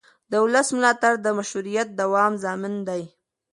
[0.31, 3.03] د ولس ملاتړ د مشروعیت دوام ضامن دی